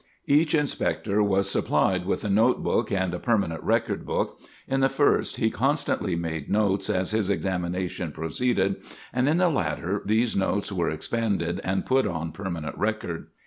Each 0.25 0.55
Inspector 0.55 1.21
was 1.21 1.47
supplied 1.47 2.07
with 2.07 2.23
a 2.23 2.29
notebook 2.31 2.91
and 2.91 3.13
a 3.13 3.19
permanent 3.19 3.61
record 3.61 4.03
book; 4.03 4.39
in 4.67 4.79
the 4.79 4.89
first 4.89 5.37
he 5.37 5.51
constantly 5.51 6.15
made 6.15 6.49
notes 6.49 6.89
as 6.89 7.11
his 7.11 7.29
examination 7.29 8.11
proceeded, 8.11 8.77
and 9.13 9.29
in 9.29 9.37
the 9.37 9.47
latter 9.49 10.01
these 10.03 10.35
notes 10.35 10.71
were 10.71 10.89
expanded 10.89 11.61
and 11.63 11.85
put 11.85 12.07
on 12.07 12.31
permanent 12.31 12.75
record. 12.79 13.27